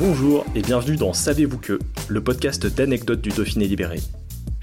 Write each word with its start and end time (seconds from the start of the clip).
Bonjour 0.00 0.46
et 0.54 0.62
bienvenue 0.62 0.96
dans 0.96 1.12
Savez-vous 1.12 1.58
que, 1.58 1.78
le 2.08 2.24
podcast 2.24 2.66
d'anecdotes 2.66 3.20
du 3.20 3.28
Dauphiné 3.28 3.68
libéré. 3.68 4.00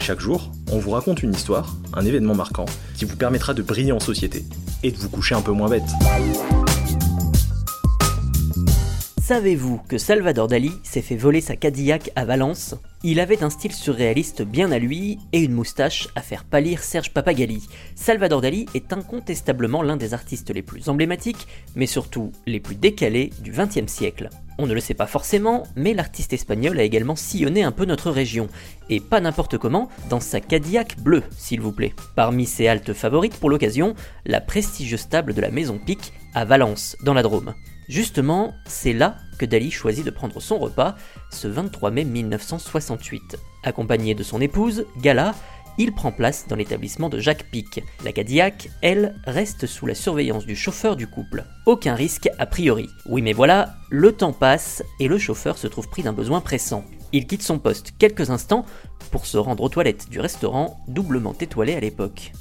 Chaque 0.01 0.19
jour, 0.19 0.51
on 0.71 0.79
vous 0.79 0.89
raconte 0.89 1.21
une 1.21 1.31
histoire, 1.31 1.75
un 1.93 2.03
événement 2.03 2.33
marquant, 2.33 2.65
qui 2.95 3.05
vous 3.05 3.15
permettra 3.15 3.53
de 3.53 3.61
briller 3.61 3.91
en 3.91 3.99
société 3.99 4.43
et 4.81 4.91
de 4.91 4.97
vous 4.97 5.09
coucher 5.09 5.35
un 5.35 5.43
peu 5.43 5.51
moins 5.51 5.69
bête. 5.69 5.83
Savez-vous 9.21 9.79
que 9.87 9.99
Salvador 9.99 10.47
Dali 10.47 10.71
s'est 10.81 11.03
fait 11.03 11.15
voler 11.15 11.41
sa 11.41 11.55
Cadillac 11.55 12.09
à 12.15 12.25
Valence? 12.25 12.73
Il 13.03 13.19
avait 13.19 13.43
un 13.43 13.51
style 13.51 13.73
surréaliste 13.73 14.41
bien 14.41 14.71
à 14.71 14.79
lui 14.79 15.19
et 15.33 15.43
une 15.43 15.53
moustache 15.53 16.07
à 16.15 16.23
faire 16.23 16.45
pâlir 16.45 16.81
Serge 16.81 17.13
Papagali. 17.13 17.67
Salvador 17.93 18.41
Dali 18.41 18.65
est 18.73 18.91
incontestablement 18.91 19.83
l'un 19.83 19.97
des 19.97 20.15
artistes 20.15 20.49
les 20.49 20.63
plus 20.63 20.89
emblématiques, 20.89 21.47
mais 21.75 21.85
surtout 21.85 22.31
les 22.47 22.59
plus 22.59 22.75
décalés 22.75 23.29
du 23.43 23.51
XXe 23.51 23.85
siècle. 23.85 24.31
On 24.59 24.65
ne 24.65 24.73
le 24.73 24.79
sait 24.79 24.95
pas 24.95 25.05
forcément, 25.05 25.63
mais 25.75 25.93
l'artiste 25.93 26.33
espagnol 26.33 26.79
a 26.79 26.83
également 26.83 27.15
sillonné 27.15 27.63
un 27.63 27.71
peu 27.71 27.85
notre 27.85 28.09
région, 28.09 28.47
et 28.89 28.99
pas 28.99 29.19
n'importe 29.19 29.57
comment, 29.57 29.89
dans 30.09 30.19
sa 30.19 30.39
Cadillac 30.39 30.99
bleue, 30.99 31.23
s'il 31.37 31.61
vous 31.61 31.71
plaît. 31.71 31.93
Parmi 32.15 32.45
ses 32.45 32.67
haltes 32.67 32.93
favorites 32.93 33.39
pour 33.39 33.51
l'occasion, 33.51 33.93
la 34.25 34.41
prestigieuse 34.41 35.09
table 35.09 35.33
de 35.35 35.41
la 35.41 35.51
Maison 35.51 35.77
Pic 35.77 36.11
à 36.33 36.43
Valence, 36.43 36.97
dans 37.03 37.13
la 37.13 37.23
Drôme. 37.23 37.53
Justement, 37.87 38.53
c'est 38.65 38.93
là 38.93 39.15
que 39.37 39.45
Dali 39.45 39.71
choisit 39.71 40.05
de 40.05 40.11
prendre 40.11 40.41
son 40.41 40.57
repas, 40.57 40.95
ce 41.31 41.47
23 41.47 41.91
mai 41.91 42.03
1968. 42.03 43.37
Accompagné 43.63 44.13
de 44.13 44.23
son 44.23 44.41
épouse, 44.41 44.85
Gala, 45.01 45.35
il 45.77 45.93
prend 45.93 46.11
place 46.11 46.47
dans 46.47 46.55
l'établissement 46.55 47.09
de 47.09 47.19
Jacques 47.19 47.49
Pic. 47.51 47.83
La 48.03 48.11
Cadillac, 48.11 48.69
elle, 48.81 49.15
reste 49.25 49.67
sous 49.67 49.85
la 49.85 49.95
surveillance 49.95 50.45
du 50.45 50.55
chauffeur 50.55 50.95
du 50.95 51.07
couple. 51.07 51.45
Aucun 51.65 51.95
risque 51.95 52.29
a 52.39 52.45
priori. 52.45 52.89
Oui 53.05 53.21
mais 53.21 53.33
voilà, 53.33 53.75
le 53.89 54.11
temps 54.11 54.33
passe 54.33 54.83
et 54.99 55.07
le 55.07 55.17
chauffeur 55.17 55.57
se 55.57 55.67
trouve 55.67 55.89
pris 55.89 56.03
d'un 56.03 56.13
besoin 56.13 56.41
pressant. 56.41 56.83
Il 57.13 57.27
quitte 57.27 57.43
son 57.43 57.59
poste 57.59 57.93
quelques 57.97 58.29
instants 58.29 58.65
pour 59.11 59.25
se 59.25 59.37
rendre 59.37 59.63
aux 59.63 59.69
toilettes 59.69 60.09
du 60.09 60.19
restaurant 60.19 60.79
doublement 60.87 61.35
étoilé 61.39 61.75
à 61.75 61.79
l'époque. 61.79 62.31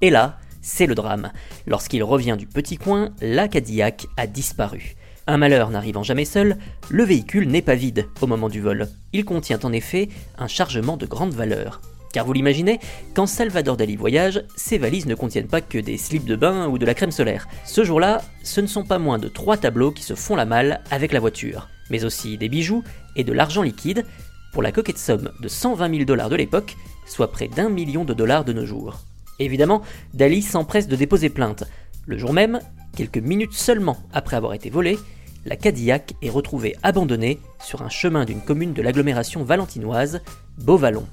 Et 0.00 0.10
là, 0.10 0.38
c'est 0.62 0.86
le 0.86 0.94
drame. 0.94 1.30
Lorsqu'il 1.66 2.02
revient 2.02 2.36
du 2.38 2.46
petit 2.46 2.78
coin, 2.78 3.10
la 3.20 3.48
Cadillac 3.48 4.06
a 4.16 4.26
disparu. 4.26 4.96
Un 5.26 5.38
malheur 5.38 5.70
n'arrivant 5.70 6.02
jamais 6.02 6.26
seul, 6.26 6.58
le 6.90 7.04
véhicule 7.04 7.48
n'est 7.48 7.62
pas 7.62 7.74
vide 7.74 8.06
au 8.20 8.26
moment 8.26 8.48
du 8.48 8.60
vol. 8.60 8.88
Il 9.12 9.24
contient 9.24 9.58
en 9.62 9.72
effet 9.72 10.08
un 10.38 10.48
chargement 10.48 10.96
de 10.96 11.06
grande 11.06 11.32
valeur. 11.32 11.80
Car 12.14 12.24
vous 12.24 12.32
l'imaginez, 12.32 12.78
quand 13.12 13.26
Salvador 13.26 13.76
Dali 13.76 13.96
voyage, 13.96 14.44
ses 14.54 14.78
valises 14.78 15.06
ne 15.06 15.16
contiennent 15.16 15.48
pas 15.48 15.60
que 15.60 15.78
des 15.78 15.98
slips 15.98 16.24
de 16.24 16.36
bain 16.36 16.68
ou 16.68 16.78
de 16.78 16.86
la 16.86 16.94
crème 16.94 17.10
solaire. 17.10 17.48
Ce 17.64 17.82
jour-là, 17.82 18.22
ce 18.44 18.60
ne 18.60 18.68
sont 18.68 18.84
pas 18.84 19.00
moins 19.00 19.18
de 19.18 19.26
trois 19.26 19.56
tableaux 19.56 19.90
qui 19.90 20.04
se 20.04 20.14
font 20.14 20.36
la 20.36 20.44
malle 20.44 20.80
avec 20.92 21.12
la 21.12 21.18
voiture, 21.18 21.68
mais 21.90 22.04
aussi 22.04 22.38
des 22.38 22.48
bijoux 22.48 22.84
et 23.16 23.24
de 23.24 23.32
l'argent 23.32 23.62
liquide, 23.62 24.06
pour 24.52 24.62
la 24.62 24.70
coquette 24.70 24.96
somme 24.98 25.32
de 25.40 25.48
120 25.48 25.90
000 25.90 26.04
dollars 26.04 26.28
de 26.28 26.36
l'époque, 26.36 26.76
soit 27.04 27.32
près 27.32 27.48
d'un 27.48 27.68
million 27.68 28.04
de 28.04 28.14
dollars 28.14 28.44
de 28.44 28.52
nos 28.52 28.64
jours. 28.64 29.00
Évidemment, 29.40 29.82
Dali 30.14 30.40
s'empresse 30.40 30.86
de 30.86 30.94
déposer 30.94 31.30
plainte. 31.30 31.64
Le 32.06 32.16
jour 32.16 32.32
même, 32.32 32.60
quelques 32.96 33.18
minutes 33.18 33.54
seulement 33.54 33.96
après 34.12 34.36
avoir 34.36 34.54
été 34.54 34.70
volée, 34.70 35.00
la 35.46 35.56
Cadillac 35.56 36.14
est 36.22 36.30
retrouvée 36.30 36.76
abandonnée 36.84 37.40
sur 37.60 37.82
un 37.82 37.88
chemin 37.88 38.24
d'une 38.24 38.40
commune 38.40 38.72
de 38.72 38.82
l'agglomération 38.82 39.42
valentinoise, 39.42 40.20
Beauvallon. 40.58 41.06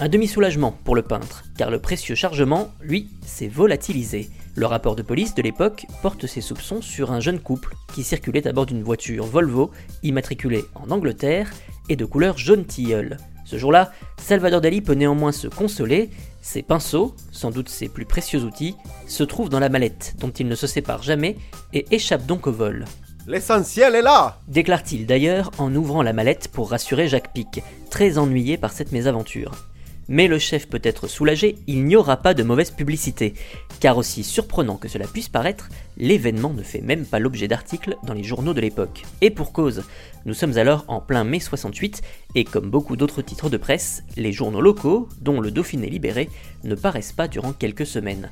Un 0.00 0.08
demi-soulagement 0.08 0.78
pour 0.84 0.94
le 0.94 1.02
peintre, 1.02 1.42
car 1.56 1.72
le 1.72 1.80
précieux 1.80 2.14
chargement, 2.14 2.68
lui, 2.80 3.10
s'est 3.26 3.48
volatilisé. 3.48 4.30
Le 4.54 4.64
rapport 4.64 4.94
de 4.94 5.02
police 5.02 5.34
de 5.34 5.42
l'époque 5.42 5.86
porte 6.02 6.26
ses 6.26 6.40
soupçons 6.40 6.80
sur 6.80 7.10
un 7.10 7.18
jeune 7.18 7.40
couple 7.40 7.74
qui 7.92 8.04
circulait 8.04 8.46
à 8.46 8.52
bord 8.52 8.66
d'une 8.66 8.84
voiture 8.84 9.24
Volvo 9.24 9.72
immatriculée 10.04 10.64
en 10.76 10.92
Angleterre 10.92 11.50
et 11.88 11.96
de 11.96 12.04
couleur 12.04 12.38
jaune 12.38 12.64
tilleul. 12.64 13.16
Ce 13.44 13.58
jour-là, 13.58 13.90
Salvador 14.18 14.60
Dali 14.60 14.82
peut 14.82 14.92
néanmoins 14.92 15.32
se 15.32 15.48
consoler, 15.48 16.10
ses 16.42 16.62
pinceaux, 16.62 17.16
sans 17.32 17.50
doute 17.50 17.68
ses 17.68 17.88
plus 17.88 18.04
précieux 18.04 18.44
outils, 18.44 18.76
se 19.08 19.24
trouvent 19.24 19.48
dans 19.48 19.58
la 19.58 19.68
mallette 19.68 20.14
dont 20.20 20.30
il 20.30 20.46
ne 20.46 20.54
se 20.54 20.68
sépare 20.68 21.02
jamais 21.02 21.36
et 21.72 21.86
échappe 21.90 22.24
donc 22.24 22.46
au 22.46 22.52
vol. 22.52 22.84
L'essentiel 23.26 23.96
est 23.96 24.02
là 24.02 24.38
Déclare-t-il 24.46 25.06
d'ailleurs 25.06 25.50
en 25.58 25.74
ouvrant 25.74 26.02
la 26.02 26.12
mallette 26.12 26.48
pour 26.48 26.70
rassurer 26.70 27.08
Jacques 27.08 27.32
Pic, 27.32 27.62
très 27.90 28.16
ennuyé 28.16 28.58
par 28.58 28.72
cette 28.72 28.92
mésaventure. 28.92 29.67
Mais 30.08 30.26
le 30.26 30.38
chef 30.38 30.68
peut 30.68 30.80
être 30.82 31.06
soulagé, 31.06 31.56
il 31.66 31.84
n'y 31.84 31.94
aura 31.94 32.16
pas 32.16 32.32
de 32.32 32.42
mauvaise 32.42 32.70
publicité, 32.70 33.34
car 33.78 33.98
aussi 33.98 34.24
surprenant 34.24 34.76
que 34.76 34.88
cela 34.88 35.06
puisse 35.06 35.28
paraître, 35.28 35.68
l'événement 35.98 36.54
ne 36.54 36.62
fait 36.62 36.80
même 36.80 37.04
pas 37.04 37.18
l'objet 37.18 37.46
d'articles 37.46 37.96
dans 38.04 38.14
les 38.14 38.24
journaux 38.24 38.54
de 38.54 38.62
l'époque. 38.62 39.02
Et 39.20 39.30
pour 39.30 39.52
cause, 39.52 39.82
nous 40.24 40.32
sommes 40.32 40.56
alors 40.56 40.86
en 40.88 41.00
plein 41.00 41.24
mai 41.24 41.40
68, 41.40 42.00
et 42.34 42.44
comme 42.44 42.70
beaucoup 42.70 42.96
d'autres 42.96 43.20
titres 43.20 43.50
de 43.50 43.58
presse, 43.58 44.02
les 44.16 44.32
journaux 44.32 44.62
locaux, 44.62 45.10
dont 45.20 45.42
le 45.42 45.50
Dauphiné 45.50 45.90
libéré, 45.90 46.30
ne 46.64 46.74
paraissent 46.74 47.12
pas 47.12 47.28
durant 47.28 47.52
quelques 47.52 47.86
semaines. 47.86 48.30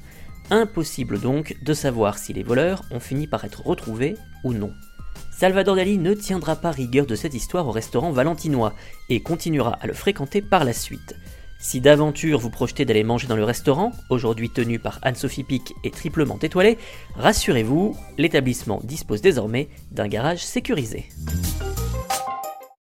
Impossible 0.51 1.21
donc 1.21 1.57
de 1.63 1.75
savoir 1.75 2.19
si 2.19 2.33
les 2.33 2.43
voleurs 2.43 2.85
ont 2.91 3.01
fini 3.01 3.27
par 3.27 3.45
être 3.45 3.67
retrouvés 3.67 4.15
ou 4.45 4.55
non. 4.55 4.73
Salvador 5.39 5.77
Dali 5.77 5.99
ne 5.99 6.15
tiendra 6.15 6.57
pas 6.57 6.71
rigueur 6.71 7.05
de 7.05 7.15
cette 7.15 7.35
histoire 7.35 7.69
au 7.69 7.71
restaurant 7.73 8.11
valentinois 8.11 8.73
et 9.11 9.21
continuera 9.21 9.77
à 9.83 9.87
le 9.87 9.93
fréquenter 9.93 10.41
par 10.41 10.65
la 10.65 10.73
suite. 10.73 11.15
Si 11.59 11.81
d'aventure 11.81 12.39
vous 12.39 12.51
projetez 12.51 12.85
d'aller 12.85 13.03
manger 13.03 13.27
dans 13.27 13.37
le 13.37 13.45
restaurant, 13.45 13.93
aujourd'hui 14.11 14.51
tenu 14.51 14.79
par 14.79 14.99
Anne-Sophie 15.03 15.45
Pic 15.45 15.75
et 15.85 15.91
triplement 15.91 16.39
étoilé, 16.41 16.79
rassurez-vous, 17.17 17.97
l'établissement 18.19 18.81
dispose 18.85 19.23
désormais 19.23 19.69
d'un 19.91 20.09
garage 20.09 20.45
sécurisé. 20.45 21.09